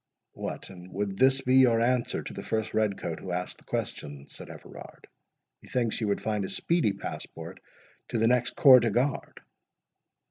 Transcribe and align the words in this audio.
"What! 0.33 0.71
and 0.71 0.91
would 0.93 1.19
this 1.19 1.41
be 1.41 1.57
your 1.57 1.79
answer 1.79 2.23
to 2.23 2.33
the 2.33 2.41
first 2.41 2.73
red 2.73 2.97
coat 2.97 3.19
who 3.19 3.31
asked 3.31 3.59
the 3.59 3.63
question?" 3.65 4.25
said 4.29 4.49
Everard. 4.49 5.05
"Methinks 5.61 6.01
you 6.01 6.07
would 6.07 6.23
find 6.23 6.43
a 6.43 6.49
speedy 6.49 6.93
passport 6.93 7.59
to 8.07 8.17
the 8.17 8.25
next 8.25 8.55
corps 8.55 8.79
de 8.79 8.89
garde." 8.89 9.41